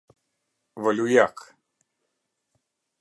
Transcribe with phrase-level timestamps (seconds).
[0.83, 1.37] Volujak